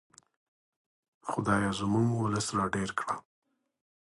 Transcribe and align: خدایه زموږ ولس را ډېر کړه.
خدایه 1.29 1.71
زموږ 1.79 2.07
ولس 2.13 2.47
را 2.57 2.65
ډېر 2.75 2.89
کړه. 2.99 3.15